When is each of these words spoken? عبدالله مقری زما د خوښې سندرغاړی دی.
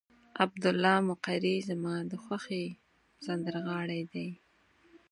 عبدالله 0.43 0.97
مقری 1.09 1.55
زما 1.69 1.95
د 2.11 2.13
خوښې 2.23 2.63
سندرغاړی 3.25 4.01
دی. 4.13 4.29